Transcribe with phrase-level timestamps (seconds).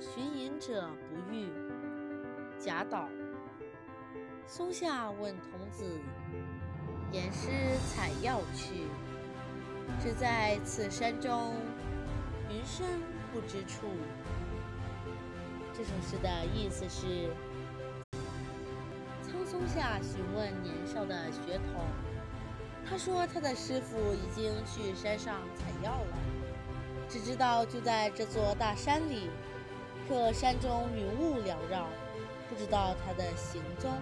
[0.00, 1.48] 寻隐者不遇。
[2.58, 3.08] 贾岛。
[4.46, 5.84] 松下问童子
[7.12, 7.48] ：“言师
[7.90, 8.86] 采药去，
[10.00, 11.54] 只在此山中，
[12.48, 12.86] 云深
[13.32, 13.88] 不知处。”
[15.76, 17.30] 这首诗的意思是：
[19.22, 21.84] 苍松下询问年少的学童，
[22.88, 26.16] 他说他的师傅已经去山上采药了，
[27.08, 29.28] 只知道就在这座大山里，
[30.08, 31.86] 可山中云雾缭绕，
[32.48, 33.92] 不知道他的行踪。